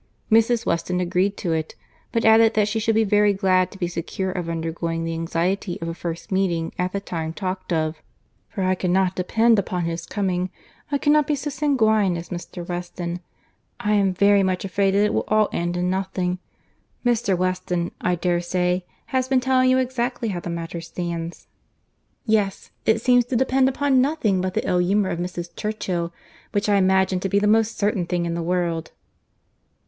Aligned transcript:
—Mrs. 0.35 0.65
Weston 0.65 0.99
agreed 0.99 1.37
to 1.37 1.53
it; 1.53 1.75
but 2.11 2.25
added, 2.25 2.55
that 2.55 2.67
she 2.67 2.79
should 2.79 2.95
be 2.95 3.03
very 3.03 3.33
glad 3.33 3.69
to 3.69 3.77
be 3.77 3.87
secure 3.87 4.31
of 4.31 4.49
undergoing 4.49 5.03
the 5.03 5.13
anxiety 5.13 5.77
of 5.79 5.87
a 5.87 5.93
first 5.93 6.31
meeting 6.31 6.73
at 6.79 6.91
the 6.91 6.99
time 6.99 7.33
talked 7.33 7.71
of: 7.71 8.01
"for 8.49 8.63
I 8.63 8.73
cannot 8.73 9.15
depend 9.15 9.59
upon 9.59 9.83
his 9.83 10.07
coming. 10.07 10.49
I 10.91 10.97
cannot 10.97 11.27
be 11.27 11.35
so 11.35 11.51
sanguine 11.51 12.17
as 12.17 12.29
Mr. 12.29 12.67
Weston. 12.67 13.19
I 13.79 13.93
am 13.93 14.11
very 14.11 14.41
much 14.41 14.65
afraid 14.65 14.95
that 14.95 15.05
it 15.05 15.13
will 15.13 15.23
all 15.27 15.49
end 15.53 15.77
in 15.77 15.91
nothing. 15.91 16.39
Mr. 17.05 17.37
Weston, 17.37 17.91
I 18.01 18.15
dare 18.15 18.41
say, 18.41 18.85
has 19.13 19.27
been 19.27 19.39
telling 19.39 19.69
you 19.69 19.77
exactly 19.77 20.29
how 20.29 20.39
the 20.39 20.49
matter 20.49 20.81
stands?" 20.81 21.45
"Yes—it 22.25 22.99
seems 22.99 23.25
to 23.25 23.35
depend 23.35 23.69
upon 23.69 24.01
nothing 24.01 24.41
but 24.41 24.55
the 24.55 24.67
ill 24.67 24.79
humour 24.81 25.09
of 25.11 25.19
Mrs. 25.19 25.55
Churchill, 25.55 26.11
which 26.53 26.67
I 26.67 26.77
imagine 26.77 27.19
to 27.19 27.29
be 27.29 27.37
the 27.37 27.45
most 27.45 27.77
certain 27.77 28.07
thing 28.07 28.25
in 28.25 28.33
the 28.33 28.41
world." 28.41 28.89